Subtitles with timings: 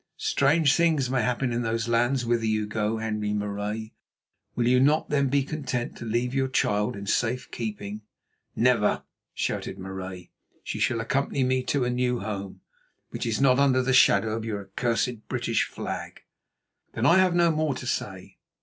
[0.17, 3.93] Strange things may happen in those lands whither you go, Henri Marais.
[4.55, 8.01] Will you not, then, be content to leave your child in safe keeping?"
[8.55, 9.03] "Never!"
[9.35, 10.31] shouted Marais.
[10.63, 12.61] "She shall accompany me to a new home,
[13.11, 16.23] which is not under the shadow of your accursed British flag."
[16.93, 18.39] "Then I have no more to say.